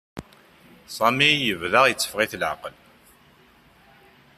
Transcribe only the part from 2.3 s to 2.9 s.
leɛqel.